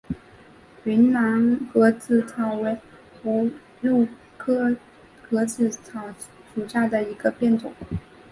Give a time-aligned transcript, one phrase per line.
[0.83, 2.75] 云南盒子草为
[3.23, 3.51] 葫
[3.81, 4.75] 芦科
[5.29, 6.11] 盒子草
[6.55, 7.71] 属下的一个变种。